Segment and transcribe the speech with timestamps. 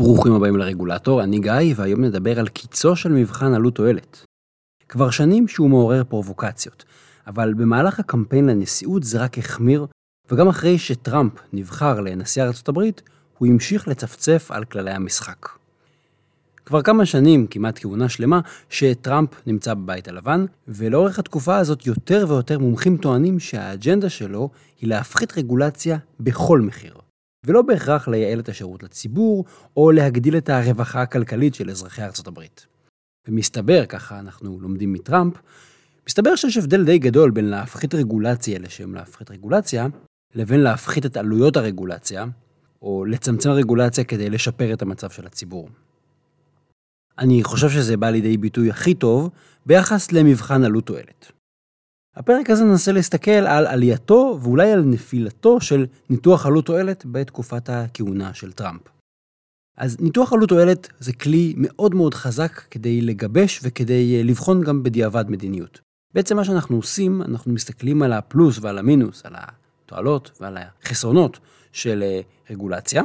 [0.00, 4.24] ברוכים הבאים לרגולטור, אני גיא, והיום נדבר על קיצו של מבחן עלות תועלת.
[4.88, 6.84] כבר שנים שהוא מעורר פרובוקציות,
[7.26, 9.86] אבל במהלך הקמפיין לנשיאות זה רק החמיר,
[10.30, 13.02] וגם אחרי שטראמפ נבחר לנשיא ארצות הברית,
[13.38, 15.48] הוא המשיך לצפצף על כללי המשחק.
[16.66, 22.58] כבר כמה שנים, כמעט כהונה שלמה, שטראמפ נמצא בבית הלבן, ולאורך התקופה הזאת יותר ויותר
[22.58, 27.09] מומחים טוענים שהאג'נדה שלו היא להפחית רגולציה בכל מחיר.
[27.46, 29.44] ולא בהכרח לייעל את השירות לציבור,
[29.76, 32.66] או להגדיל את הרווחה הכלכלית של אזרחי ארצות הברית.
[33.28, 35.34] ומסתבר, ככה אנחנו לומדים מטראמפ,
[36.08, 39.86] מסתבר שיש הבדל די גדול בין להפחית רגולציה לשם להפחית רגולציה,
[40.34, 42.26] לבין להפחית את עלויות הרגולציה,
[42.82, 45.68] או לצמצם רגולציה כדי לשפר את המצב של הציבור.
[47.18, 49.30] אני חושב שזה בא לידי ביטוי הכי טוב
[49.66, 51.32] ביחס למבחן עלות תועלת.
[52.20, 58.34] הפרק הזה ננסה להסתכל על עלייתו ואולי על נפילתו של ניתוח עלות תועלת בתקופת הכהונה
[58.34, 58.80] של טראמפ.
[59.76, 64.82] אז ניתוח עלות תועלת זה כלי מאוד מאוד חזק כדי לגבש וכדי אה, לבחון גם
[64.82, 65.80] בדיעבד מדיניות.
[66.14, 71.38] בעצם מה שאנחנו עושים, אנחנו מסתכלים על הפלוס ועל המינוס, על התועלות ועל החסרונות
[71.72, 73.02] של אה, רגולציה.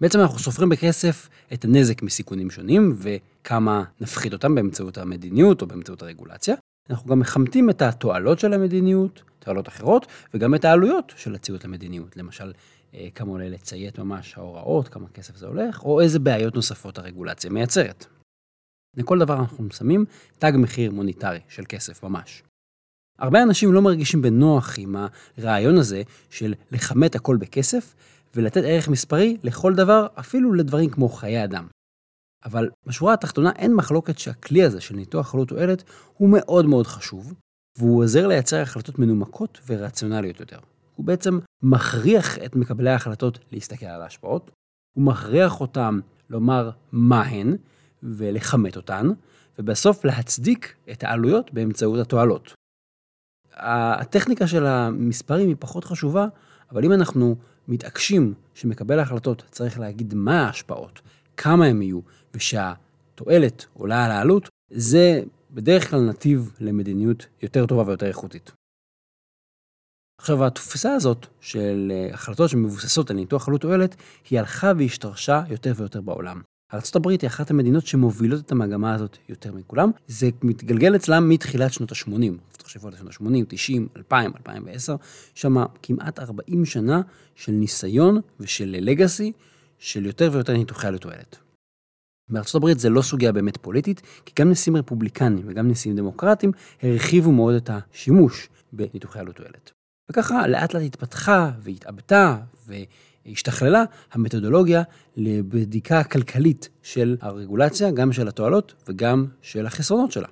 [0.00, 6.02] בעצם אנחנו סופרים בכסף את הנזק מסיכונים שונים וכמה נפחית אותם באמצעות המדיניות או באמצעות
[6.02, 6.54] הרגולציה.
[6.90, 12.16] אנחנו גם מכמתים את התועלות של המדיניות, תועלות אחרות, וגם את העלויות של הציות למדיניות.
[12.16, 12.52] למשל,
[12.94, 17.50] אה, כמה עולה לציית ממש ההוראות, כמה כסף זה הולך, או איזה בעיות נוספות הרגולציה
[17.50, 18.06] מייצרת.
[18.96, 20.04] לכל דבר אנחנו שמים
[20.38, 22.42] תג מחיר מוניטרי של כסף ממש.
[23.18, 24.96] הרבה אנשים לא מרגישים בנוח עם
[25.36, 27.94] הרעיון הזה של לכמת הכל בכסף
[28.34, 31.66] ולתת ערך מספרי לכל דבר, אפילו לדברים כמו חיי אדם.
[32.44, 35.84] אבל בשורה התחתונה אין מחלוקת שהכלי הזה של ניתוח עלות תועלת
[36.16, 37.34] הוא מאוד מאוד חשוב,
[37.78, 40.58] והוא עוזר לייצר החלטות מנומקות ורציונליות יותר.
[40.96, 44.50] הוא בעצם מכריח את מקבלי ההחלטות להסתכל על ההשפעות,
[44.96, 47.56] הוא מכריח אותם לומר מה הן
[48.02, 49.08] ולכמת אותן,
[49.58, 52.54] ובסוף להצדיק את העלויות באמצעות התועלות.
[53.54, 56.26] הטכניקה של המספרים היא פחות חשובה,
[56.70, 57.36] אבל אם אנחנו
[57.68, 61.00] מתעקשים שמקבל ההחלטות צריך להגיד מה ההשפעות,
[61.36, 62.00] כמה הם יהיו,
[62.34, 68.52] ושהתועלת עולה על העלות, זה בדרך כלל נתיב למדיניות יותר טובה ויותר איכותית.
[70.20, 73.96] עכשיו, התפיסה הזאת של אה, החלטות שמבוססות על ניתוח עלות תועלת,
[74.30, 76.40] היא הלכה והשתרשה יותר ויותר בעולם.
[76.74, 79.90] ארה"ב היא אחת המדינות שמובילות את המגמה הזאת יותר מכולם.
[80.06, 82.32] זה מתגלגל אצלם מתחילת שנות ה-80.
[82.52, 84.96] תחשבו על שנות ה-80, 90, 2000, 2010,
[85.34, 87.00] שם כמעט 40 שנה
[87.34, 89.32] של ניסיון ושל לגאסי
[89.78, 91.36] של יותר ויותר ניתוחי עלות תועלת.
[92.30, 96.52] בארצות הברית זה לא סוגיה באמת פוליטית, כי גם נשיאים רפובליקנים וגם נשיאים דמוקרטיים
[96.82, 99.70] הרחיבו מאוד את השימוש בניתוחי עלות תועלת.
[100.10, 102.36] וככה לאט לאט התפתחה והתעבתה
[103.26, 104.82] והשתכללה המתודולוגיה
[105.16, 110.28] לבדיקה כלכלית של הרגולציה, גם של התועלות וגם של החסרונות שלה.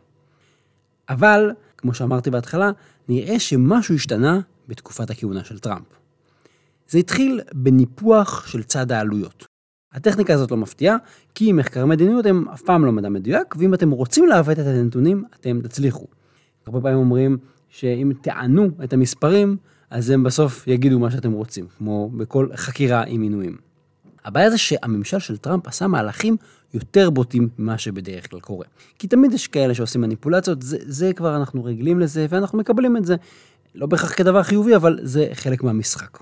[1.09, 2.71] אבל, כמו שאמרתי בהתחלה,
[3.09, 5.87] נראה שמשהו השתנה בתקופת הכהונה של טראמפ.
[6.89, 9.46] זה התחיל בניפוח של צד העלויות.
[9.97, 10.97] הטכניקה הזאת לא מפתיעה,
[11.35, 15.25] כי מחקרי מדיניות הם אף פעם לא מדע מדויק, ואם אתם רוצים לעוות את הנתונים,
[15.41, 16.07] אתם תצליחו.
[16.67, 19.57] הרבה פעמים אומרים שאם תענו את המספרים,
[19.91, 23.57] אז הם בסוף יגידו מה שאתם רוצים, כמו בכל חקירה עם מינויים.
[24.25, 26.37] הבעיה זה שהממשל של טראמפ עשה מהלכים
[26.75, 28.67] יותר בוטים ממה שבדרך כלל קורה.
[28.99, 33.05] כי תמיד יש כאלה שעושים מניפולציות, זה, זה כבר אנחנו רגילים לזה ואנחנו מקבלים את
[33.05, 33.17] זה.
[33.75, 36.19] לא בהכרח כדבר חיובי, אבל זה חלק מהמשחק.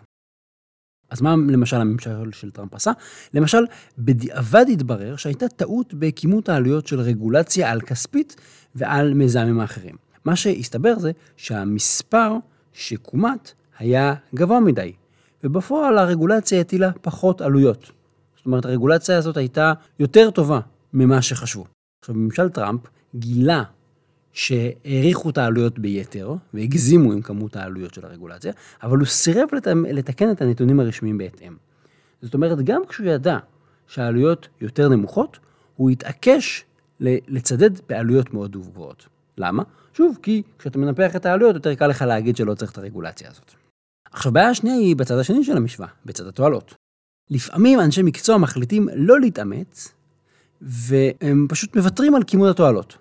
[1.14, 2.92] אז מה למשל הממשל של טראמפ עשה?
[3.34, 3.64] למשל,
[3.98, 8.36] בדיעבד התברר שהייתה טעות בכימות העלויות של רגולציה על כספית
[8.74, 9.96] ועל מזהמים האחרים.
[10.24, 12.36] מה שהסתבר זה שהמספר
[12.72, 14.92] שכומת היה גבוה מדי,
[15.44, 17.90] ובפועל הרגולציה הטילה פחות עלויות.
[18.36, 20.60] זאת אומרת, הרגולציה הזאת הייתה יותר טובה
[20.92, 21.64] ממה שחשבו.
[22.00, 22.80] עכשיו, ממשל טראמפ
[23.14, 23.62] גילה
[24.34, 28.52] שהעריכו את העלויות ביתר, והגזימו עם כמות העלויות של הרגולציה,
[28.82, 31.56] אבל הוא סירב לתקן את הנתונים הרשמיים בהתאם.
[32.22, 33.38] זאת אומרת, גם כשהוא ידע
[33.86, 35.38] שהעלויות יותר נמוכות,
[35.76, 36.64] הוא התעקש
[37.00, 39.08] לצדד בעלויות מאוד גבוהות.
[39.38, 39.62] למה?
[39.92, 43.52] שוב, כי כשאתה מנפח את העלויות, יותר קל לך להגיד שלא צריך את הרגולציה הזאת.
[44.12, 46.74] עכשיו, בעיה השנייה היא בצד השני של המשוואה, בצד התועלות.
[47.30, 49.92] לפעמים אנשי מקצוע מחליטים לא להתאמץ,
[50.62, 52.96] והם פשוט מוותרים על כימות התועלות.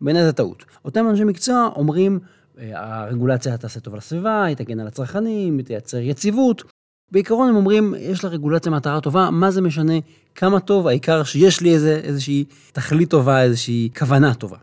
[0.00, 0.64] בעיניי זה טעות.
[0.84, 2.18] אותם אנשי מקצוע אומרים,
[2.58, 6.64] אה, הרגולציה תעשה טוב לסביבה, היא תגן על הצרכנים, היא תייצר יציבות.
[7.12, 9.94] בעיקרון הם אומרים, יש לרגולציה מטרה טובה, מה זה משנה
[10.34, 14.56] כמה טוב, העיקר שיש לי איזה, איזושהי תכלית טובה, איזושהי כוונה טובה.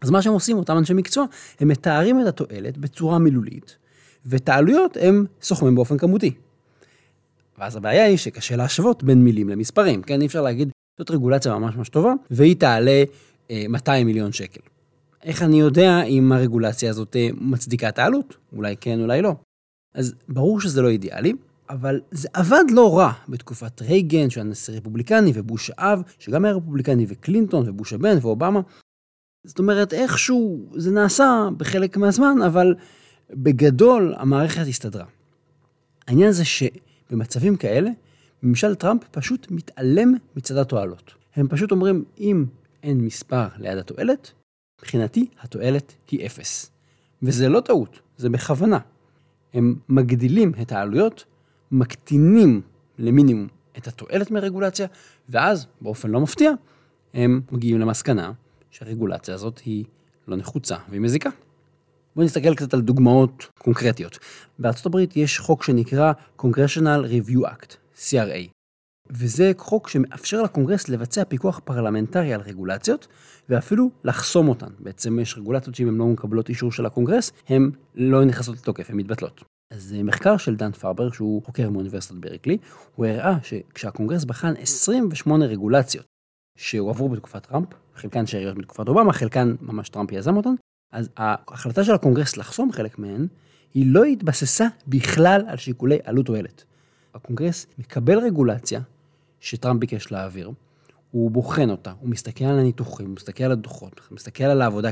[0.00, 1.24] אז מה שהם עושים, אותם אנשי מקצוע,
[1.60, 3.76] הם מתארים את התועלת בצורה מילולית,
[4.26, 6.34] ואת העלויות הם סוכמים באופן כמותי.
[7.58, 10.20] ואז הבעיה היא שקשה להשוות בין מילים למספרים, כן?
[10.20, 13.04] אי אפשר להגיד, זאת רגולציה ממש ממש טובה, והיא תעלה
[13.68, 14.60] 200 מיליון שקל.
[15.22, 18.36] איך אני יודע אם הרגולציה הזאת אה, מצדיקה את העלות?
[18.56, 19.34] אולי כן, אולי לא.
[19.94, 21.32] אז ברור שזה לא אידיאלי,
[21.70, 27.06] אבל זה עבד לא רע בתקופת רייגן, שהיה נשיא רפובליקני, ובוש האב, שגם היה רפובליקני,
[27.08, 28.60] וקלינטון, ובוש הבן, ואובמה.
[29.46, 32.74] זאת אומרת, איכשהו זה נעשה בחלק מהזמן, אבל
[33.30, 35.04] בגדול המערכת הסתדרה.
[36.08, 37.90] העניין זה שבמצבים כאלה,
[38.42, 41.14] ממשל טראמפ פשוט מתעלם מצד התועלות.
[41.36, 42.44] הם פשוט אומרים, אם
[42.82, 44.32] אין מספר ליד התועלת,
[44.80, 46.70] מבחינתי התועלת היא אפס.
[47.22, 48.78] וזה לא טעות, זה בכוונה.
[49.54, 51.24] הם מגדילים את העלויות,
[51.70, 52.60] מקטינים
[52.98, 53.48] למינימום
[53.78, 54.86] את התועלת מרגולציה,
[55.28, 56.52] ואז, באופן לא מפתיע,
[57.14, 58.32] הם מגיעים למסקנה
[58.70, 59.84] שהרגולציה הזאת היא
[60.28, 61.30] לא נחוצה והיא מזיקה.
[62.16, 64.18] בואו נסתכל קצת על דוגמאות קונקרטיות.
[64.58, 68.61] בארצות הברית יש חוק שנקרא Congressional Review Act, CRA,
[69.12, 73.06] וזה חוק שמאפשר לקונגרס לבצע פיקוח פרלמנטרי על רגולציות,
[73.48, 74.70] ואפילו לחסום אותן.
[74.78, 78.96] בעצם יש רגולציות שאם הן לא מקבלות אישור של הקונגרס, הן לא נכנסות לתוקף, הן
[78.96, 79.44] מתבטלות.
[79.72, 82.58] אז מחקר של דן פרבר, שהוא חוקר מאוניברסיטת ברקלי,
[82.94, 86.04] הוא הראה שכשהקונגרס בחן 28 רגולציות
[86.58, 90.54] שהועברו בתקופת טראמפ, חלקן שאריות בתקופת אובמה, חלקן ממש טראמפ יזם אותן,
[90.92, 93.26] אז ההחלטה של הקונגרס לחסום חלק מהן,
[93.74, 96.64] היא לא התבססה בכלל על שיקולי עלות תועלת.
[97.14, 98.80] הקונגרס מקבל רגולציה
[99.42, 100.50] שטראמפ ביקש להעביר,
[101.10, 104.90] הוא בוחן אותה, הוא מסתכל על הניתוחים, הוא מסתכל על הדוחות, הוא מסתכל על העבודה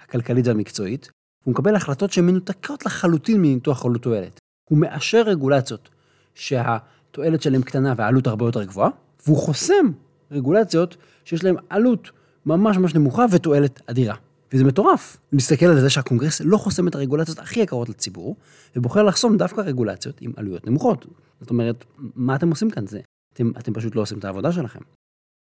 [0.00, 1.10] הכלכלית והמקצועית,
[1.44, 4.38] הוא מקבל החלטות שהן מנותקות לחלוטין מניתוח עלות תועלת.
[4.70, 5.88] הוא מאשר רגולציות
[6.34, 8.90] שהתועלת שלהן קטנה והעלות הרבה יותר גבוהה,
[9.26, 9.86] והוא חוסם
[10.30, 12.10] רגולציות שיש להן עלות
[12.46, 14.14] ממש ממש נמוכה ותועלת אדירה.
[14.52, 15.16] וזה מטורף.
[15.32, 18.36] להסתכל על זה שהקונגרס לא חוסם את הרגולציות הכי יקרות לציבור,
[18.76, 21.06] ובוחר לחסום דווקא רגולציות עם עלויות נמוכות.
[21.40, 22.86] זאת אומרת, מה אתם עושים כאן?
[22.86, 23.00] זה,
[23.38, 24.80] אתם, אתם פשוט לא עושים את העבודה שלכם.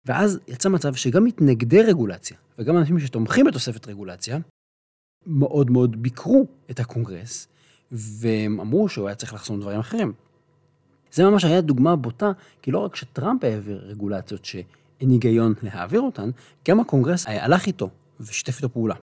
[0.05, 4.37] ואז יצא מצב שגם מתנגדי רגולציה, וגם אנשים שתומכים בתוספת רגולציה,
[5.25, 7.47] מאוד מאוד ביקרו את הקונגרס,
[7.91, 10.13] והם אמרו שהוא היה צריך לחסום דברים אחרים.
[11.11, 12.31] זה ממש היה דוגמה בוטה,
[12.61, 16.29] כי לא רק שטראמפ העביר רגולציות שאין היגיון להעביר אותן,
[16.67, 17.89] גם הקונגרס הלך איתו
[18.19, 18.95] ושיתף איתו פעולה.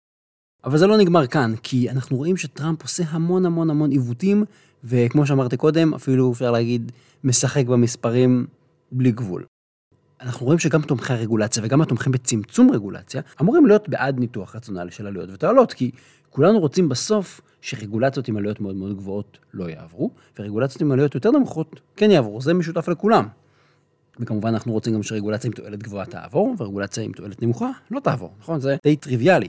[0.64, 4.44] אבל זה לא נגמר כאן, כי אנחנו רואים שטראמפ עושה המון המון המון עיוותים,
[4.84, 6.92] וכמו שאמרתי קודם, אפילו אפשר להגיד,
[7.24, 8.48] משחק במספרים
[8.92, 9.46] בלי גבול.
[10.22, 15.08] אנחנו רואים שגם תומכי הרגולציה וגם התומכים בצמצום רגולציה אמורים להיות בעד ניתוח רציונלי של
[15.08, 15.92] עלויות ותועלות, כי
[16.30, 21.32] כולנו רוצים בסוף שרגולציות עם עלויות מאוד מאוד גבוהות לא יעברו, ורגולציות עם עלויות יותר
[21.32, 23.28] נמוכות כן יעברו, זה משותף לכולם.
[24.20, 28.34] וכמובן אנחנו רוצים גם שרגולציה עם תועלת גבוהה תעבור, ורגולציה עם תועלת נמוכה לא תעבור,
[28.40, 28.60] נכון?
[28.60, 29.48] זה די טריוויאלי.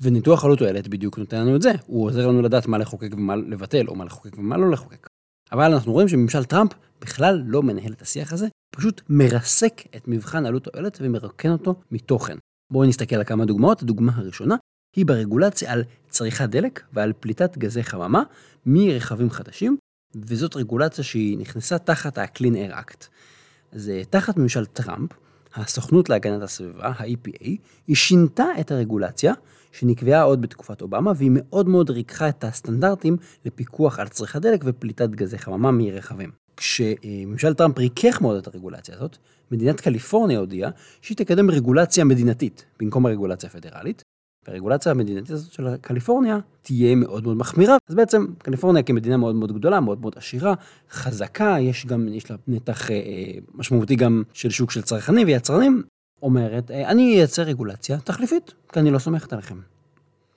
[0.00, 3.36] וניתוח עלות תועלת בדיוק נותן לנו את זה, הוא עוזר לנו לדעת מה לחוקק ומה
[3.36, 5.06] לבטל, או מה לחוקק ומה לא לחוקק.
[5.52, 6.72] אבל אנחנו רואים שממשל טראמפ
[7.04, 8.46] בכלל לא מנהל את השיח הזה,
[8.76, 12.36] פשוט מרסק את מבחן עלות תועלת ומרוקן אותו מתוכן.
[12.72, 13.82] בואו נסתכל על כמה דוגמאות.
[13.82, 14.56] הדוגמה הראשונה
[14.96, 18.22] היא ברגולציה על צריכת דלק ועל פליטת גזי חממה
[18.66, 19.76] מרכבים חדשים,
[20.14, 23.06] וזאת רגולציה שהיא נכנסה תחת ה-Clean Air Act.
[23.72, 25.10] אז תחת ממשל טראמפ,
[25.54, 27.48] הסוכנות להגנת הסביבה, ה-EPA,
[27.86, 29.34] היא שינתה את הרגולציה
[29.72, 35.10] שנקבעה עוד בתקופת אובמה, והיא מאוד מאוד ריככה את הסטנדרטים לפיקוח על צריכת דלק ופליטת
[35.10, 36.43] גזי חממה מרכבים.
[36.56, 39.16] כשממשל טראמפ ריכך מאוד את הרגולציה הזאת,
[39.50, 40.70] מדינת קליפורניה הודיעה
[41.02, 44.02] שהיא תקדם רגולציה מדינתית במקום הרגולציה הפדרלית,
[44.48, 47.76] והרגולציה המדינתית הזאת של קליפורניה תהיה מאוד מאוד מחמירה.
[47.88, 50.54] אז בעצם קליפורניה כמדינה מאוד מאוד גדולה, מאוד מאוד עשירה,
[50.90, 52.96] חזקה, יש גם, יש לה נתח אה,
[53.54, 55.82] משמעותי גם של שוק של צרכנים ויצרנים,
[56.22, 59.58] אומרת, אה, אני אייצר רגולציה תחליפית, כי אני לא סומכת עליכם.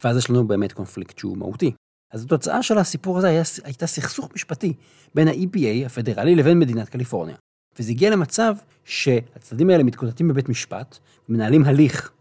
[0.04, 1.72] ואז יש לנו באמת קונפליקט שהוא מהותי.
[2.12, 4.74] אז התוצאה של הסיפור הזה היה, הייתה סכסוך משפטי
[5.16, 7.36] בין ה-EPA הפדרלי לבין מדינת קליפורניה.
[7.80, 10.98] וזה הגיע למצב שהצדדים האלה מתקוטטים בבית משפט,
[11.30, 12.12] מנהלים הליך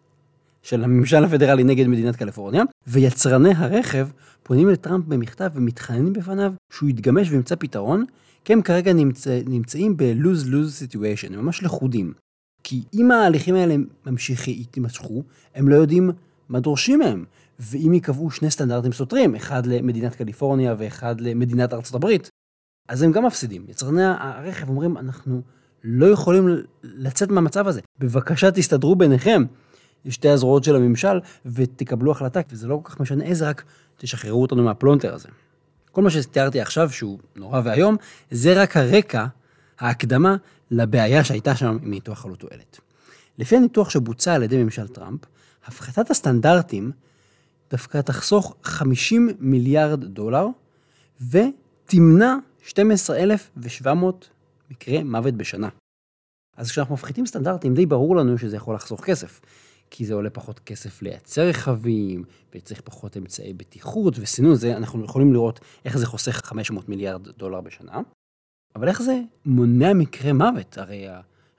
[0.62, 4.09] של הממשל הפדרלי נגד מדינת קליפורניה, ויצרני הרכב
[4.43, 8.05] פונים לטראמפ במכתב ומתחננים בפניו שהוא יתגמש וימצא פתרון,
[8.45, 12.12] כי הם כרגע נמצא, נמצאים ב-lose-lose situation, הם ממש לכודים.
[12.62, 13.75] כי אם ההליכים האלה
[14.07, 15.23] ממשיכי, יתמשכו,
[15.55, 16.11] הם לא יודעים
[16.49, 17.25] מה דורשים מהם.
[17.61, 22.31] ואם ייקבעו שני סטנדרטים סותרים, אחד למדינת קליפורניה ואחד למדינת ארצות הברית,
[22.89, 23.65] אז הם גם מפסידים.
[23.69, 25.43] יצרני הרכב אומרים, אנחנו
[25.85, 26.49] לא יכולים
[26.83, 27.81] לצאת מהמצב הזה.
[27.99, 29.45] בבקשה תסתדרו ביניכם,
[30.09, 33.65] שתי הזרועות של הממשל, ותקבלו החלטה, וזה לא כל כך משנה איזה, רק
[33.97, 35.29] תשחררו אותנו מהפלונטר הזה.
[35.93, 37.97] כל מה שתיארתי עכשיו, שהוא נורא ואיום,
[38.31, 39.27] זה רק הרקע,
[39.79, 40.37] ההקדמה
[40.71, 42.81] לבעיה שהייתה שם עם ניתוח עלות תועלת.
[43.39, 45.21] לפי הניתוח שבוצע על ידי ממשל טראמפ,
[45.67, 46.93] הפחתת הסטנדרטים
[47.70, 50.46] דווקא תחסוך 50 מיליארד דולר
[51.20, 54.28] ותמנע 12,700
[54.70, 55.68] מקרי מוות בשנה.
[56.56, 59.40] אז כשאנחנו מפחיתים סטנדרטים, די ברור לנו שזה יכול לחסוך כסף.
[59.90, 65.32] כי זה עולה פחות כסף לייצר רכבים, וצריך פחות אמצעי בטיחות וסינון, זה אנחנו יכולים
[65.32, 68.00] לראות איך זה חוסך 500 מיליארד דולר בשנה.
[68.76, 70.78] אבל איך זה מונע מקרה מוות?
[70.78, 71.06] הרי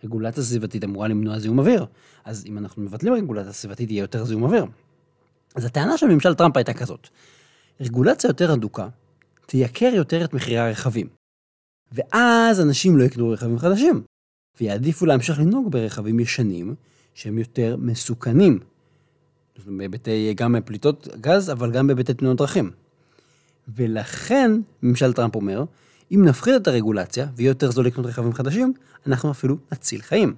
[0.04, 1.86] הרגולציה הסביבתית אמורה למנוע זיהום אוויר.
[2.26, 4.66] אז אם אנחנו מבטלים רגולציה סביבתית, יהיה יותר זיהום אוויר.
[5.56, 7.08] אז הטענה של ממשל טראמפ הייתה כזאת,
[7.82, 8.88] רגולציה יותר אדוקה
[9.46, 11.08] תייקר יותר את מחירי הרכבים.
[11.92, 14.04] ואז אנשים לא יקנו רכבים חדשים,
[14.60, 16.76] ויעדיפו להמשיך לנהוג ברכבים ישנים,
[17.14, 18.60] שהם יותר מסוכנים.
[19.66, 22.72] בהיבטי, גם פליטות גז, אבל גם בהיבטי תנועות דרכים.
[23.68, 24.52] ולכן,
[24.84, 25.64] ממשל טראמפ אומר,
[26.12, 28.74] אם נפחית את הרגולציה ויהיה יותר זול לקנות רכבים חדשים,
[29.08, 30.36] אנחנו אפילו נציל חיים.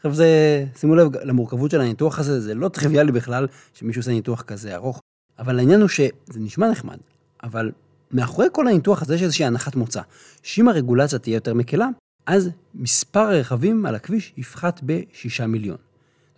[0.00, 4.42] עכשיו זה, שימו לב למורכבות של הניתוח הזה, זה לא טריוויאלי בכלל שמישהו עושה ניתוח
[4.42, 5.00] כזה ארוך,
[5.38, 6.98] אבל העניין הוא שזה נשמע נחמד,
[7.42, 7.72] אבל
[8.12, 10.00] מאחורי כל הניתוח הזה יש איזושהי הנחת מוצא,
[10.42, 11.88] שאם הרגולציה תהיה יותר מקלה,
[12.26, 15.76] אז מספר הרכבים על הכביש יפחת ב-6 מיליון.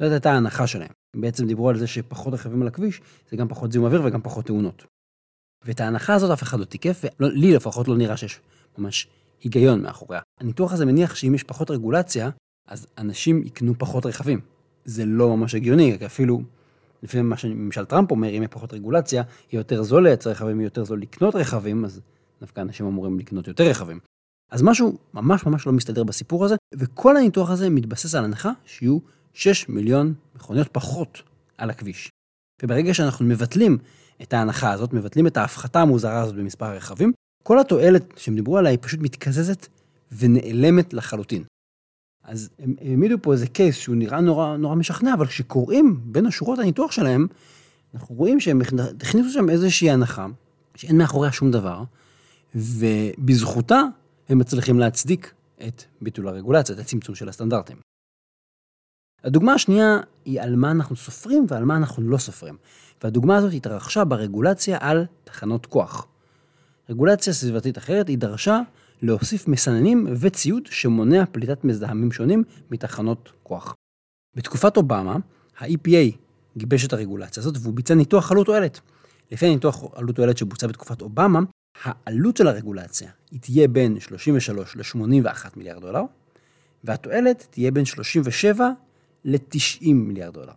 [0.01, 0.91] זאת הייתה ההנחה שלהם.
[1.15, 3.01] הם בעצם דיברו על זה שפחות רכבים על הכביש,
[3.31, 4.85] זה גם פחות זיהום אוויר וגם פחות תאונות.
[5.65, 8.41] ואת ההנחה הזאת אף אחד לא תיקף, ולי לפחות לא נראה שיש
[8.79, 9.09] ממש
[9.41, 10.21] היגיון מאחוריה.
[10.41, 12.31] הניתוח הזה מניח שאם יש פחות רגולציה,
[12.67, 14.41] אז אנשים יקנו פחות רכבים.
[14.85, 16.43] זה לא ממש הגיוני, כי אפילו
[17.03, 20.67] לפי מה שממשל טראמפ אומר, אם יהיה פחות רגולציה, יהיה יותר זול לייצר רכבים, יהיה
[20.67, 22.01] יותר זול לקנות רכבים, אז
[22.41, 23.99] דווקא אנשים אמורים לקנות יותר רכבים.
[24.51, 28.99] אז משהו ממש ממש לא מסתדר בסיפור הזה, וכל הניתוח הזה מתבסס על הנחה שיהיו
[29.35, 31.23] 6 מיליון מכוניות פחות
[31.59, 32.11] על הכביש.
[32.63, 33.79] וברגע שאנחנו מבטלים
[34.23, 38.71] את ההנחה הזאת, מבטלים את ההפחתה המוזרה הזאת במספר הרכבים, כל התועלת שהם דיברו עליה
[38.71, 39.67] היא פשוט מתקזזת
[40.13, 41.45] ונעלמת לחלוטין.
[42.25, 46.59] אז הם העמידו פה איזה קייס שהוא נראה נורא, נורא משכנע, אבל כשקוראים בין השורות
[46.59, 47.27] הניתוח שלהם,
[47.95, 48.61] אנחנו רואים שהם
[49.01, 50.27] הכניסו שם איזושהי הנחה,
[50.75, 51.83] שאין מאחוריה שום דבר,
[52.55, 53.83] ובזכותה
[54.29, 55.35] הם מצליחים להצדיק
[55.67, 57.77] את ביטול הרגולציה, את הצמצום של הסטנדרטים.
[59.25, 62.57] הדוגמה השנייה היא על מה אנחנו סופרים ועל מה אנחנו לא סופרים.
[63.03, 66.07] והדוגמה הזאת התרחשה ברגולציה על תחנות כוח.
[66.91, 68.61] רגולציה סביבתית אחרת היא דרשה
[69.03, 73.75] להוסיף מסננים וציוד שמונע פליטת מזהמים שונים מתחנות כוח.
[74.37, 75.17] בתקופת אובמה,
[75.59, 76.17] ה-EPA
[76.57, 78.81] גיבש את הרגולציה הזאת והוא ביצע ניתוח עלות תועלת.
[79.33, 81.41] לפי הניתוח עלות תועלת שבוצע בתקופת אובמה,
[81.83, 86.03] העלות של הרגולציה היא תהיה בין 33 ל-81 מיליארד דולר,
[86.85, 88.69] והתועלת תהיה בין 37
[89.25, 90.53] ל-90 מיליארד דולר.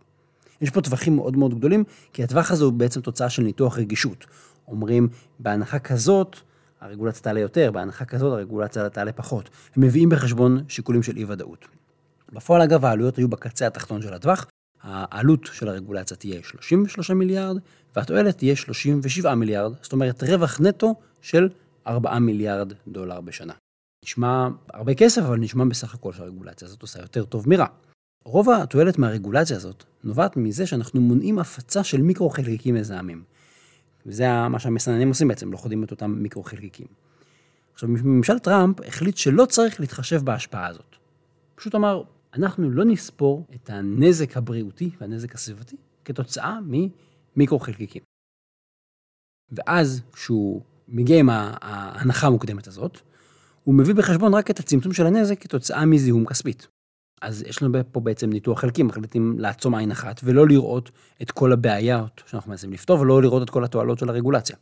[0.61, 1.83] יש פה טווחים מאוד מאוד גדולים,
[2.13, 4.25] כי הטווח הזה הוא בעצם תוצאה של ניתוח רגישות.
[4.67, 5.07] אומרים,
[5.39, 6.37] בהנחה כזאת,
[6.81, 9.49] הרגולציה תעלה יותר, בהנחה כזאת הרגולציה תעלה פחות.
[9.75, 11.67] הם מביאים בחשבון שיקולים של אי-ודאות.
[12.33, 14.45] בפועל, אגב, העלויות היו בקצה התחתון של הטווח.
[14.81, 17.57] העלות של הרגולציה תהיה 33 מיליארד,
[17.95, 21.49] והתועלת תהיה 37 מיליארד, זאת אומרת רווח נטו של
[21.87, 23.53] 4 מיליארד דולר בשנה.
[24.05, 27.65] נשמע הרבה כסף, אבל נשמע בסך הכל שהרגולציה הזאת עושה יותר טוב מרע.
[28.25, 33.23] רוב התועלת מהרגולציה הזאת נובעת מזה שאנחנו מונעים הפצה של מיקרו-חלקיקים מזהמים.
[34.05, 36.87] וזה מה שהמסננים עושים בעצם, לוכדים את אותם מיקרו-חלקיקים.
[37.73, 40.95] עכשיו, ממשל טראמפ החליט שלא צריך להתחשב בהשפעה הזאת.
[41.55, 48.01] פשוט אמר, אנחנו לא נספור את הנזק הבריאותי והנזק הסביבתי כתוצאה ממיקרו-חלקיקים.
[49.51, 52.99] ואז, כשהוא מגיע עם ההנחה המוקדמת הזאת,
[53.63, 56.67] הוא מביא בחשבון רק את הצמצום של הנזק כתוצאה מזיהום כספית.
[57.21, 60.91] אז יש לנו פה בעצם ניתוח חלקי, מחליטים לעצום עין אחת ולא לראות
[61.21, 64.55] את כל הבעיות שאנחנו מנסים לפתור ולא לראות את כל התועלות של הרגולציה.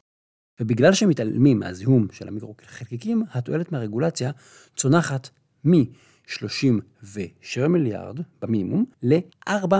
[0.60, 4.32] ובגלל שמתעלמים מהזיהום של המיקרו-חלקיקים, התועלת מהרגולציה
[4.76, 5.30] צונחת
[5.66, 9.76] מ-37 מיליארד במינימום ל-4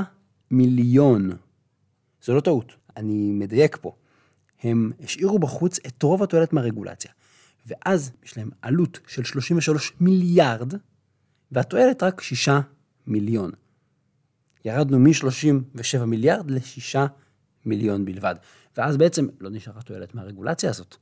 [0.52, 1.30] מיליון.
[2.22, 3.96] זו לא טעות, אני מדייק פה.
[4.64, 7.12] הם השאירו בחוץ את רוב התועלת מהרגולציה.
[7.66, 10.74] ואז יש להם עלות של 33 מיליארד,
[11.54, 12.50] והתועלת רק 6
[13.08, 13.52] מיליון.
[14.66, 17.00] ירדנו מ-37 מיליארד ל-6
[17.66, 18.36] מיליון בלבד.
[18.78, 20.96] ואז בעצם לא נשארה תועלת מהרגולציה הזאת.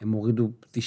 [0.00, 0.78] הם הורידו 99%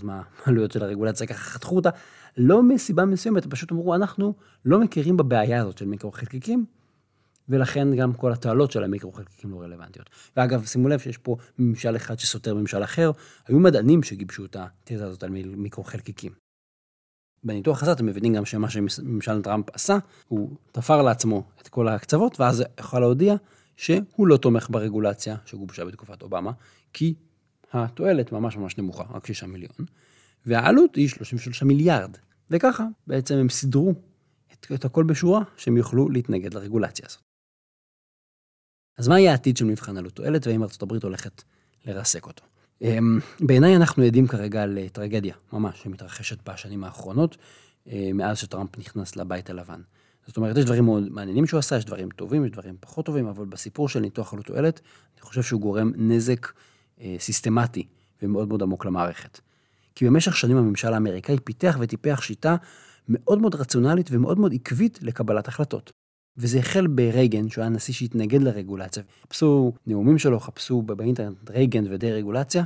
[0.08, 1.90] מהעלויות של הרגולציה, ככה חתכו אותה,
[2.36, 4.34] לא מסיבה מסוימת, פשוט אמרו, אנחנו
[4.64, 6.64] לא מכירים בבעיה הזאת של מיקרו-חלקיקים,
[7.48, 10.10] ולכן גם כל התועלות של המיקרו-חלקיקים לא רלוונטיות.
[10.36, 13.10] ואגב, שימו לב שיש פה ממשל אחד שסותר ממשל אחר,
[13.46, 16.41] היו מדענים שגיבשו את התזה הזאת על מיקרו-חלקיקים.
[17.44, 22.40] בניתוח הזה אתם מבינים גם שמה שממשל טראמפ עשה, הוא תפר לעצמו את כל הקצוות,
[22.40, 23.34] ואז יכול להודיע
[23.76, 26.52] שהוא לא תומך ברגולציה שגובשה בתקופת אובמה,
[26.92, 27.14] כי
[27.72, 29.86] התועלת ממש ממש נמוכה, רק 6 מיליון,
[30.46, 32.16] והעלות היא 33 מיליארד.
[32.50, 33.94] וככה בעצם הם סידרו
[34.52, 37.22] את, את הכל בשורה שהם יוכלו להתנגד לרגולציה הזאת.
[38.98, 41.42] אז מה יהיה העתיד של מבחן עלות תועלת, והאם הברית הולכת
[41.84, 42.44] לרסק אותו?
[42.82, 47.36] אמ, בעיניי אנחנו עדים כרגע לטרגדיה, ממש, שמתרחשת בשנים האחרונות,
[47.88, 49.80] אה, מאז שטראמפ נכנס לבית הלבן.
[50.26, 53.26] זאת אומרת, יש דברים מאוד מעניינים שהוא עשה, יש דברים טובים, יש דברים פחות טובים,
[53.26, 54.80] אבל בסיפור של ניתוח עלות תועלת,
[55.14, 56.52] אני חושב שהוא גורם נזק
[57.00, 57.86] אה, סיסטמטי
[58.22, 59.40] ומאוד מאוד עמוק למערכת.
[59.94, 62.56] כי במשך שנים הממשל האמריקאי פיתח וטיפח שיטה
[63.08, 66.01] מאוד מאוד רציונלית ומאוד מאוד עקבית לקבלת החלטות.
[66.36, 69.02] וזה החל ברייגן, שהוא היה נשיא שהתנגד לרגולציה.
[69.22, 72.64] חפשו נאומים שלו, חפשו באינטרנט רייגן ודי רגולציה,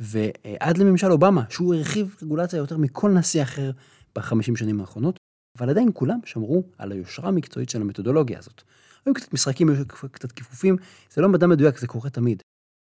[0.00, 3.70] ועד לממשל אובמה, שהוא הרחיב רגולציה יותר מכל נשיא אחר
[4.14, 5.16] בחמישים שנים האחרונות,
[5.58, 8.62] אבל עדיין כולם שמרו על היושרה המקצועית של המתודולוגיה הזאת.
[9.06, 10.76] היו קצת משחקים, היו קצת כיפופים,
[11.10, 12.42] זה לא מדע מדויק, זה קורה תמיד.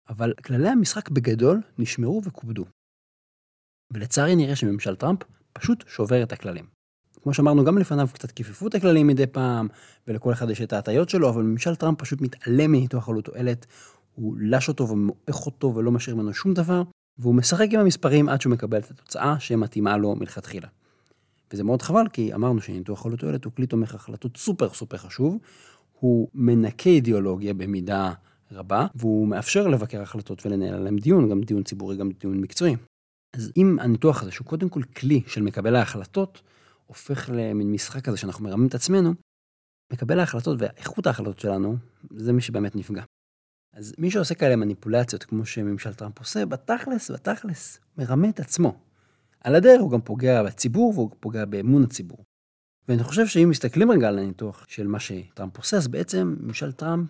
[0.09, 2.65] אבל כללי המשחק בגדול נשמרו וכובדו.
[3.93, 5.19] ולצערי נראה שממשל טראמפ
[5.53, 6.76] פשוט שובר את הכללים.
[7.23, 9.67] כמו שאמרנו, גם לפניו קצת כיפפו את הכללים מדי פעם,
[10.07, 13.65] ולכל אחד יש את ההטיות שלו, אבל ממשל טראמפ פשוט מתעלם מניתוח עלות תועלת,
[14.15, 16.83] הוא לש אותו ומועך אותו ולא משאיר ממנו שום דבר,
[17.19, 20.67] והוא משחק עם המספרים עד שהוא מקבל את התוצאה שמתאימה לו מלכתחילה.
[21.53, 25.37] וזה מאוד חבל, כי אמרנו שניתוח עלות תועלת הוא כלי תומך החלטות סופר סופר חשוב,
[25.99, 28.13] הוא מנקה אידיאולוגיה במידה
[28.51, 32.75] רבה, והוא מאפשר לבקר החלטות ולנהל עליהם דיון, גם דיון ציבורי, גם דיון מקצועי.
[33.35, 36.41] אז אם הניתוח הזה, שהוא קודם כל כלי של מקבל ההחלטות,
[36.87, 39.13] הופך למין משחק כזה שאנחנו מרמים את עצמנו,
[39.93, 41.77] מקבל ההחלטות ואיכות ההחלטות שלנו,
[42.15, 43.03] זה מי שבאמת נפגע.
[43.73, 48.79] אז מי שעושה כאלה מניפולציות, כמו שממשל טראמפ עושה, בתכלס, בתכלס, מרמה את עצמו.
[49.43, 52.23] על הדרך הוא גם פוגע בציבור והוא פוגע באמון הציבור.
[52.87, 57.09] ואני חושב שאם מסתכלים רגע על הניתוח של מה שטראמפ עושה, אז בעצם ממשל טראמפ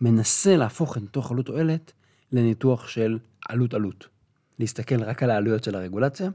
[0.00, 1.92] מנסה להפוך את ניתוח עלות תועלת
[2.32, 3.18] לניתוח של
[3.48, 4.08] עלות עלות.
[4.58, 6.30] להסתכל רק על העלויות של הרגולציה,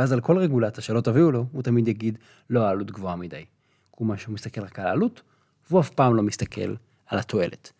[0.00, 2.18] ואז על כל רגולציה שלא תביאו לו, הוא תמיד יגיד,
[2.50, 3.44] לא, העלות גבוהה מדי.
[3.90, 5.22] כלומר שהוא מסתכל רק על העלות,
[5.70, 6.74] והוא אף פעם לא מסתכל
[7.06, 7.72] על התועלת.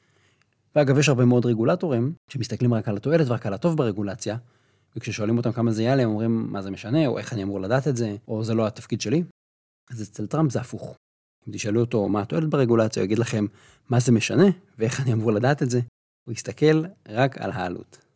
[0.77, 4.37] ואגב, יש הרבה מאוד רגולטורים שמסתכלים רק על התועלת ורק על הטוב ברגולציה,
[4.97, 7.89] וכששואלים אותם כמה זה יעלה, הם אומרים, מה זה משנה, או איך אני אמור לדעת
[7.89, 9.23] את זה, או זה לא התפקיד שלי.
[9.91, 10.97] אז אצל טראמפ זה הפוך.
[11.49, 13.47] אם תשאלו אותו מה התועלת ברגולציה, הוא יגיד לכם
[13.89, 14.47] מה זה משנה
[14.79, 15.81] ואיך אני אמור לדעת את זה.
[16.29, 18.10] הוא יסתכל רק על העלות.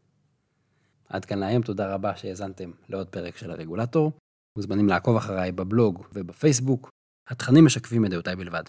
[1.15, 4.13] עד כאן להיום, תודה רבה שהאזנתם לעוד פרק של הרגולטור.
[4.59, 6.91] מוזמנים לעקוב אחריי בבלוג ובפייסבוק.
[7.31, 8.63] התכנים משקפים את דעותיי בלבד.